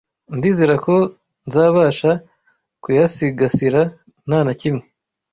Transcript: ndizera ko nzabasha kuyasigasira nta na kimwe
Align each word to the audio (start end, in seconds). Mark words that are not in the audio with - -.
ndizera 0.37 0.75
ko 0.85 0.95
nzabasha 1.47 2.11
kuyasigasira 2.83 3.81
nta 4.27 4.39
na 4.45 4.53
kimwe 4.59 4.83